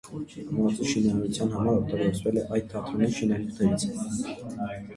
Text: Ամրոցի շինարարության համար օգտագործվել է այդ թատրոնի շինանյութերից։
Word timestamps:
Ամրոցի 0.51 0.87
շինարարության 0.93 1.53
համար 1.57 1.75
օգտագործվել 1.81 2.41
է 2.43 2.47
այդ 2.57 2.67
թատրոնի 2.73 3.13
շինանյութերից։ 3.21 3.89